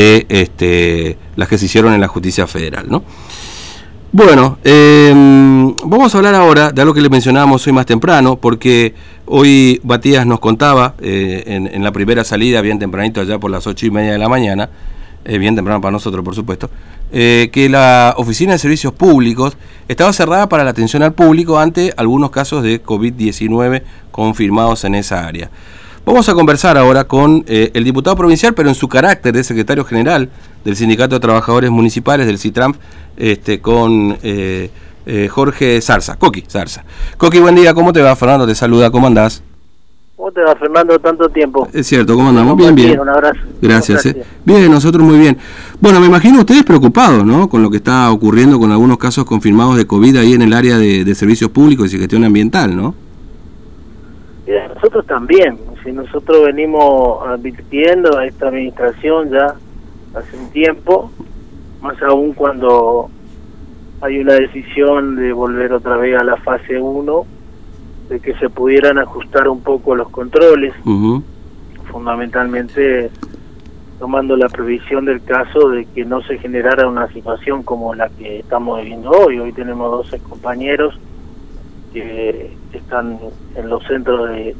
[0.00, 2.86] este, las que se hicieron en la justicia federal.
[2.88, 3.02] ¿no?
[4.12, 8.94] Bueno, em, vamos a hablar ahora de algo que le mencionábamos hoy más temprano, porque
[9.26, 13.86] hoy Batías nos contaba eh, en, la primera salida, bien tempranito, allá por las ocho
[13.86, 14.70] y media de la mañana,
[15.24, 16.70] eh, bien temprano para nosotros, por supuesto,
[17.10, 19.56] eh, que la Oficina de Servicios Públicos
[19.88, 25.26] estaba cerrada para la atención al público ante algunos casos de COVID-19 confirmados en esa
[25.26, 25.50] área.
[26.08, 29.84] Vamos a conversar ahora con eh, el diputado provincial, pero en su carácter de secretario
[29.84, 30.30] general
[30.64, 32.76] del Sindicato de Trabajadores Municipales del CITRAMP,
[33.18, 34.70] este, con eh,
[35.04, 36.82] eh, Jorge Zarza, Coqui Zarza.
[37.18, 38.16] Coqui, buen día, ¿cómo te va?
[38.16, 39.42] Fernando te saluda, ¿cómo andás?
[40.16, 41.68] ¿Cómo te va, Fernando, tanto tiempo?
[41.74, 42.56] Es cierto, ¿cómo andamos?
[42.56, 42.98] Bien, bien.
[42.98, 43.40] Un abrazo.
[43.60, 44.08] Gracias.
[44.46, 45.36] Bien, nosotros muy bien.
[45.78, 47.50] Bueno, me imagino ustedes preocupados, ¿no?
[47.50, 50.78] Con lo que está ocurriendo con algunos casos confirmados de COVID ahí en el área
[50.78, 52.94] de, de servicios públicos y gestión ambiental, ¿no?
[54.74, 59.54] nosotros también, si nosotros venimos advirtiendo a esta administración ya
[60.14, 61.10] hace un tiempo,
[61.80, 63.10] más aún cuando
[64.00, 67.26] hay una decisión de volver otra vez a la fase 1,
[68.08, 70.72] de que se pudieran ajustar un poco los controles,
[71.90, 73.10] fundamentalmente
[73.98, 78.40] tomando la previsión del caso de que no se generara una situación como la que
[78.40, 79.38] estamos viviendo hoy.
[79.40, 80.98] Hoy tenemos 12 compañeros
[81.92, 83.18] que están
[83.56, 84.54] en los centros de,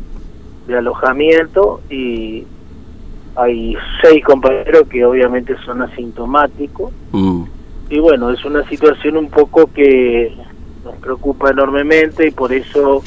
[0.77, 2.45] alojamiento y
[3.37, 7.45] hay seis compañeros que obviamente son asintomáticos mm.
[7.91, 10.35] y bueno es una situación un poco que
[10.85, 13.03] nos preocupa enormemente y por eso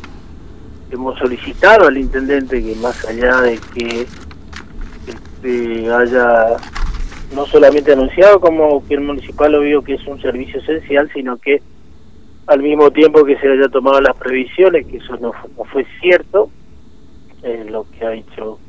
[0.89, 4.07] hemos solicitado al intendente que más allá de que
[5.07, 6.57] este, haya
[7.35, 11.37] no solamente anunciado como que el municipal lo vio que es un servicio esencial sino
[11.37, 11.61] que
[12.51, 15.31] al mismo tiempo que se haya tomado las previsiones, que eso no,
[15.71, 16.49] fue cierto,
[17.43, 18.59] eh, lo que ha dicho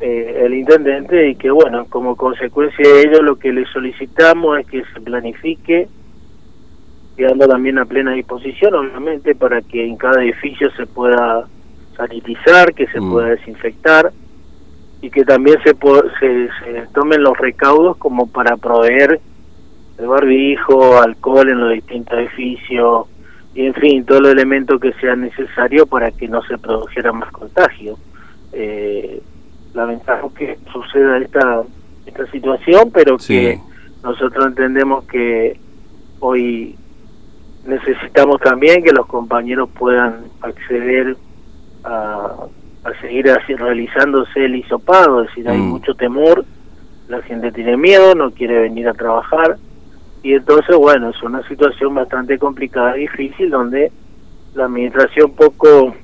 [0.00, 4.66] eh, el intendente, y que bueno, como consecuencia de ello lo que le solicitamos es
[4.66, 5.86] que se planifique,
[7.16, 11.46] quedando también a plena disposición, obviamente, para que en cada edificio se pueda
[11.96, 13.12] sanitizar, que se mm.
[13.12, 14.12] pueda desinfectar,
[15.02, 15.74] y que también se,
[16.18, 19.20] se, se tomen los recaudos como para proveer
[19.98, 23.06] el barbijo, alcohol en los distintos edificios,
[23.54, 27.30] y en fin, todo el elemento que sea necesario para que no se produjera más
[27.32, 27.98] contagio.
[28.52, 29.20] Eh,
[29.74, 31.62] lamentamos que suceda esta,
[32.06, 33.58] esta situación, pero que
[34.02, 35.58] nosotros entendemos que
[36.20, 36.76] hoy
[37.66, 41.16] necesitamos también que los compañeros puedan acceder
[41.84, 42.46] a,
[42.84, 45.68] a seguir así, realizándose el hisopado, es decir, hay mm.
[45.68, 46.44] mucho temor,
[47.08, 49.58] la gente tiene miedo, no quiere venir a trabajar,
[50.22, 53.90] y entonces, bueno, es una situación bastante complicada difícil donde
[54.54, 55.94] la administración poco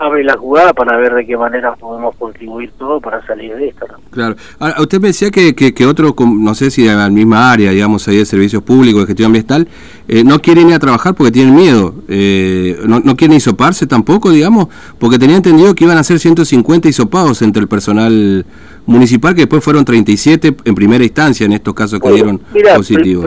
[0.00, 3.86] abre la jugada para ver de qué manera podemos contribuir todo para salir de esto.
[4.10, 4.34] Claro.
[4.58, 8.08] Ahora, usted me decía que, que, otros, no sé si en la misma área, digamos,
[8.08, 9.68] ahí de servicios públicos, de gestión ambiental,
[10.08, 11.94] eh, no quieren ir a trabajar porque tienen miedo.
[12.08, 14.68] Eh, no, no quieren hisoparse tampoco, digamos,
[14.98, 18.46] porque tenía entendido que iban a ser 150 hisopados entre el personal
[18.86, 22.40] municipal, que después fueron 37 en primera instancia en estos casos que dieron
[22.74, 23.26] positivos.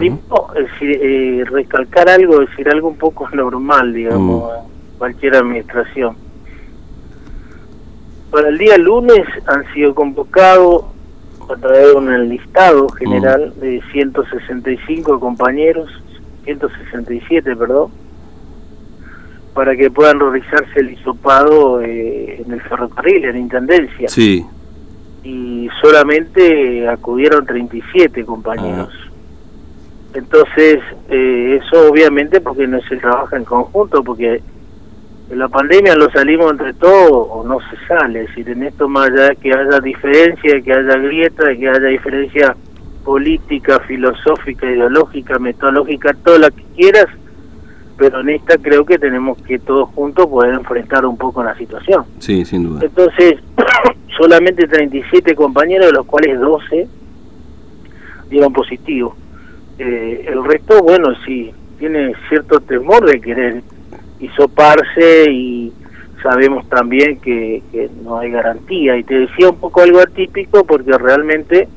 [0.82, 4.98] Eh, recalcar algo, decir algo un poco normal, digamos, mm.
[4.98, 6.24] cualquier administración
[8.34, 10.86] para el día lunes han sido convocados
[11.54, 13.60] a través de un listado general mm.
[13.60, 15.88] de 165 compañeros,
[16.44, 17.92] 167, perdón,
[19.54, 24.10] para que puedan realizarse el hisopado eh, en el ferrocarril, en la Intendencia.
[24.10, 24.44] Sí.
[25.24, 28.90] Y solamente acudieron 37 compañeros.
[28.92, 29.10] Ah.
[30.16, 30.80] Entonces,
[31.10, 34.42] eh, eso obviamente porque no se trabaja en conjunto, porque
[35.34, 38.88] en la pandemia lo salimos entre todos o no se sale, es decir, en esto
[38.88, 42.56] más allá de que haya diferencia, que haya grieta, que haya diferencia
[43.04, 47.08] política, filosófica, ideológica, metodológica, todo lo que quieras,
[47.98, 52.06] pero en esta creo que tenemos que todos juntos poder enfrentar un poco la situación.
[52.20, 52.82] Sí, sin duda.
[52.84, 53.40] Entonces,
[54.18, 56.88] solamente 37 compañeros, de los cuales 12
[58.30, 59.16] dieron positivo.
[59.80, 63.64] Eh, el resto, bueno, sí, tiene cierto temor de querer
[64.26, 65.74] hisoparse y
[66.22, 67.62] sabemos también que,
[68.04, 68.98] no hay garantía.
[68.98, 71.68] Y te decía un poco algo atípico porque realmente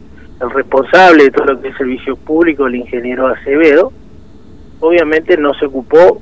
[0.41, 3.93] el responsable de todo lo que es servicio público, el ingeniero Acevedo,
[4.81, 6.21] obviamente no se ocupó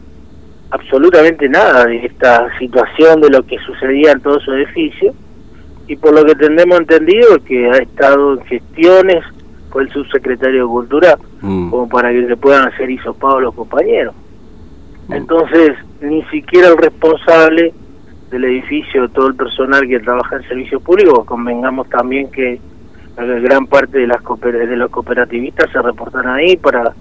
[0.70, 5.14] absolutamente nada de esta situación, de lo que sucedía en todo su edificio,
[5.86, 9.24] y por lo que tenemos entendido que ha estado en gestiones,
[9.70, 11.70] fue el subsecretario de Cultura, mm.
[11.70, 14.14] como para que se puedan hacer hisopados los compañeros.
[15.10, 17.72] Entonces, ni siquiera el responsable
[18.30, 22.60] del edificio, todo el personal que trabaja en servicio público, convengamos también que
[23.16, 26.94] gran parte de las de los cooperativistas se reportan ahí para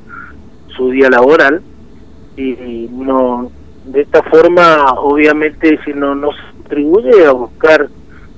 [0.75, 1.61] su día laboral.
[2.35, 3.51] Y, no
[3.85, 7.89] de esta forma obviamente si no no se contribuye a buscar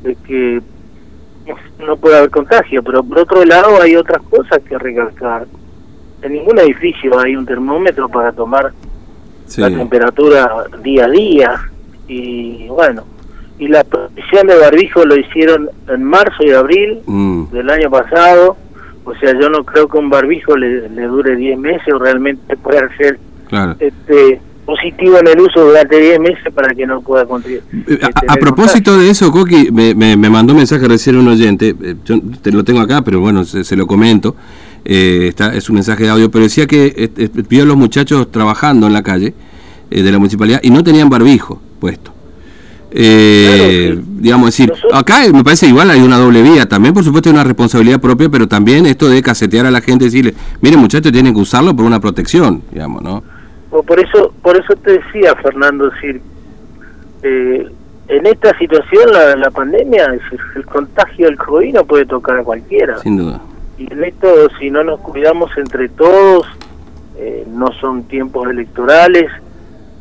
[0.02, 0.62] de que
[1.86, 5.46] no puede haber contagio pero por otro lado hay otras cosas que recalcar.
[6.22, 8.74] En ningún edificio hay un termómetro para tomar
[9.58, 11.72] la temperatura día a día
[12.08, 13.04] y bueno
[13.58, 17.52] y la provisión de barbijo lo hicieron en marzo y abril mm.
[17.52, 18.58] del año pasado
[19.06, 22.90] o sea yo no creo que un barbijo le, dure 10 meses o realmente pueda
[22.98, 23.20] ser
[23.80, 27.64] este positivo en el uso durante 10 meses para que no pueda contribuir.
[27.88, 31.96] Eh, a, propósito de eso, Coqui, me, me, mandó un mensaje recién un oyente, eh,
[32.04, 34.36] yo te lo tengo acá, pero bueno, se, lo comento,
[34.86, 37.12] eh, está, es un mensaje de audio, pero decía que
[37.50, 39.34] vio a los muchachos trabajando en la calle
[39.90, 42.16] de la municipalidad y no tenían barbijo puesto.
[42.98, 47.34] Eh, digamos decir, acá me parece igual hay una doble vía, también por supuesto hay
[47.34, 51.12] una responsabilidad propia, pero también esto de casetear a la gente y decirle, miren muchachos,
[51.12, 53.22] tienen que usarlo por una protección, digamos, ¿no?
[53.70, 56.22] Por eso, por eso te decía, Fernando, decir,
[57.24, 57.68] eh,
[58.08, 60.18] en esta situación, la, la pandemia,
[60.56, 63.00] el contagio del COVID no puede tocar a cualquiera.
[63.00, 63.42] Sin duda.
[63.78, 64.28] Y esto,
[64.60, 66.48] si no nos cuidamos entre todos,
[67.18, 69.32] eh, no son tiempos electorales,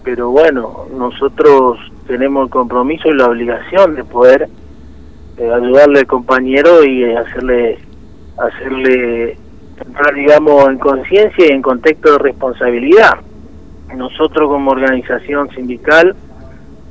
[0.05, 4.49] pero bueno, nosotros tenemos el compromiso y la obligación de poder
[5.39, 7.79] eh, ayudarle al compañero y hacerle
[8.37, 9.39] hacerle
[9.85, 13.15] entrar digamos en conciencia y en contexto de responsabilidad.
[13.97, 16.15] Nosotros como organización sindical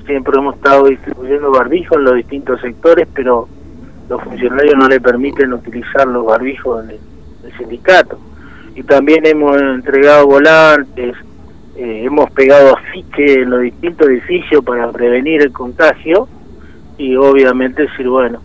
[0.05, 3.47] siempre hemos estado distribuyendo barbijos en los distintos sectores pero
[4.09, 6.99] los funcionarios no le permiten utilizar los barbijos del
[7.57, 8.19] sindicato
[8.75, 11.15] y también hemos entregado volantes
[11.75, 16.27] eh, hemos pegado afiche en los distintos edificios para prevenir el contagio
[16.99, 18.41] y obviamente decir, bueno,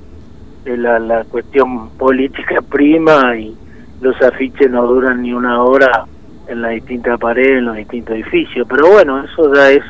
[0.65, 3.55] la, la cuestión política prima y
[4.01, 6.07] los afiches no duran ni una hora
[6.47, 8.67] en las distintas paredes, en los distintos edificios.
[8.69, 9.85] Pero bueno, eso ya es,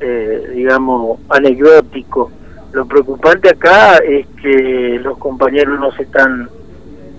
[0.00, 2.32] eh, digamos, anecdótico.
[2.76, 6.50] Lo preocupante acá es que los compañeros no se están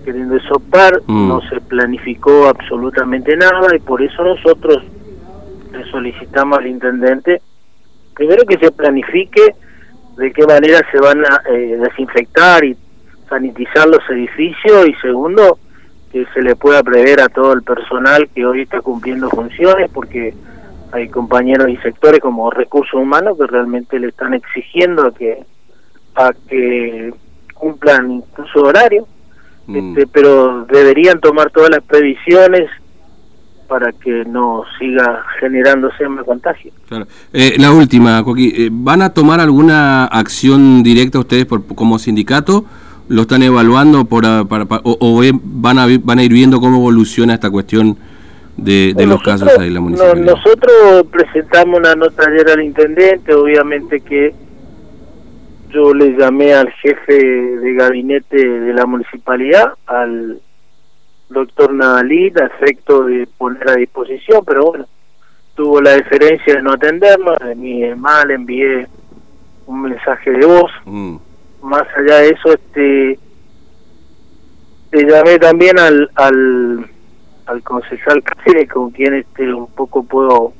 [0.04, 1.28] queriendo sopar, mm.
[1.28, 4.84] no se planificó absolutamente nada y por eso nosotros
[5.72, 7.42] le solicitamos al intendente,
[8.14, 9.56] primero que se planifique
[10.16, 12.76] de qué manera se van a eh, desinfectar y
[13.28, 15.58] sanitizar los edificios y segundo,
[16.12, 20.34] que se le pueda prever a todo el personal que hoy está cumpliendo funciones porque
[20.92, 25.44] hay compañeros y sectores como recursos humanos que realmente le están exigiendo a que
[26.14, 27.12] a que
[27.54, 29.06] cumplan incluso horario
[29.66, 29.76] mm.
[29.76, 32.68] este, pero deberían tomar todas las previsiones
[33.68, 36.72] para que no siga generándose más contagio.
[36.88, 37.06] Claro.
[37.34, 42.64] Eh, la última, Coqui, eh, ¿van a tomar alguna acción directa ustedes por, como sindicato?
[43.08, 44.46] ¿Lo están evaluando por, ah,
[44.84, 47.98] o, van, a, van a ir viendo cómo evoluciona esta cuestión
[48.58, 50.34] de, los casos ahí la municipalidad?
[50.34, 54.34] nosotros presentamos una nota ayer al intendente, obviamente que
[55.70, 60.40] yo le llamé al jefe de gabinete de la municipalidad, al
[61.28, 64.86] doctor Nadalí a efecto de poner a disposición, pero bueno,
[65.54, 68.86] tuvo la deferencia de no atendernos, de mi mal envié
[69.66, 70.70] un mensaje de voz.
[70.84, 71.16] Mm.
[71.62, 73.18] Más allá de eso, este
[74.90, 76.88] te llamé también al al,
[77.48, 80.52] al concejal Cáceres con quien este un poco puedo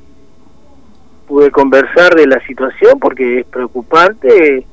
[1.27, 4.65] pude conversar de la situación porque es preocupante.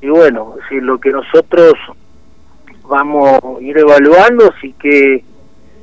[0.00, 1.72] Y bueno, si lo que nosotros
[2.86, 5.24] vamos a ir evaluando si que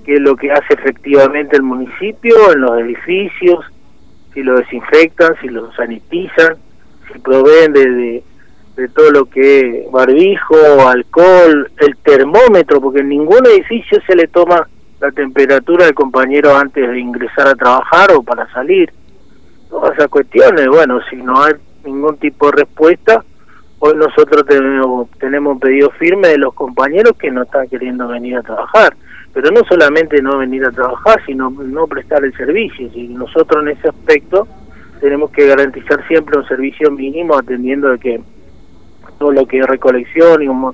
[0.06, 3.66] qué es lo que hace efectivamente el municipio en los edificios,
[4.34, 6.58] si lo desinfectan, si lo sanitizan,
[7.12, 8.24] si proveen de,
[8.76, 14.28] de, todo lo que es barbijo, alcohol, el termómetro, porque en ningún edificio se le
[14.28, 14.68] toma
[15.00, 18.92] la temperatura del compañero antes de ingresar a trabajar o para salir.
[19.70, 23.24] Todas esas cuestiones, bueno, si no hay ningún tipo de respuesta,
[23.80, 28.42] Hoy nosotros tenemos, tenemos pedido firme de los compañeros que no están queriendo venir a
[28.42, 28.96] trabajar,
[29.34, 32.90] pero no solamente no venir a trabajar, sino no prestar el servicio.
[32.94, 34.48] Y nosotros en ese aspecto
[35.02, 38.22] tenemos que garantizar siempre un servicio mínimo atendiendo de que
[39.20, 40.74] todo lo que es recolección y un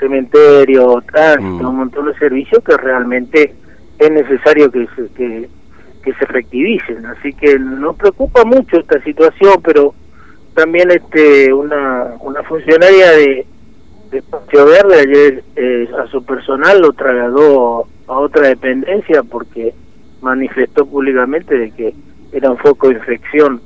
[0.00, 1.66] cementerio, tránsito, mm.
[1.66, 3.54] un montón de servicios que realmente
[3.98, 5.48] es necesario que se, que,
[6.02, 7.06] que se efectivicen.
[7.06, 9.94] Así que nos preocupa mucho esta situación, pero
[10.54, 13.46] también este una, una funcionaria de,
[14.10, 19.72] de Espacio Verde ayer eh, a su personal lo trasladó a otra dependencia porque
[20.20, 21.94] manifestó públicamente de que
[22.32, 23.60] era un foco de infección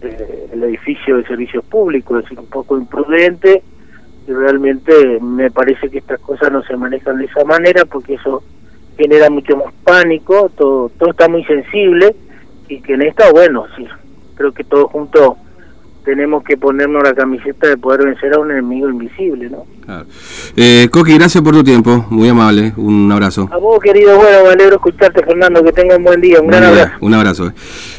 [0.00, 3.62] eh, el edificio de servicios públicos, es un poco imprudente
[4.32, 8.42] realmente me parece que estas cosas no se manejan de esa manera porque eso
[8.96, 12.14] genera mucho más pánico, todo, todo está muy sensible
[12.68, 13.86] y que en esta, bueno, sí,
[14.34, 15.36] creo que todos juntos
[16.04, 19.66] tenemos que ponernos la camiseta de poder vencer a un enemigo invisible, ¿no?
[20.56, 23.48] Eh, Coqui, gracias por tu tiempo, muy amable, un abrazo.
[23.52, 26.64] A vos, querido, bueno, me alegro escucharte, Fernando, que tenga un buen día, un gran
[26.64, 26.92] abrazo.
[27.00, 27.52] Un abrazo.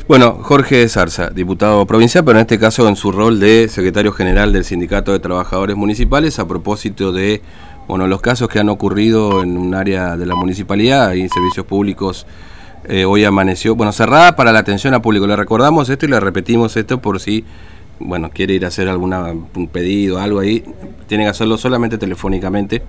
[0.10, 4.52] Bueno, Jorge Zarza, diputado provincial, pero en este caso en su rol de secretario general
[4.52, 7.44] del Sindicato de Trabajadores Municipales, a propósito de
[7.88, 12.26] bueno, los casos que han ocurrido en un área de la municipalidad y servicios públicos.
[12.86, 15.28] Eh, hoy amaneció, bueno, cerrada para la atención al público.
[15.28, 17.46] Le recordamos esto y le repetimos esto por si
[18.00, 20.64] bueno, quiere ir a hacer alguna, un pedido, algo ahí,
[21.06, 22.82] tiene que hacerlo solamente telefónicamente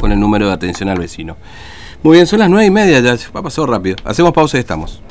[0.00, 1.36] con el número de atención al vecino.
[2.02, 3.96] Muy bien, son las nueve y media, ya ha pasado rápido.
[4.02, 5.02] Hacemos pausa y estamos.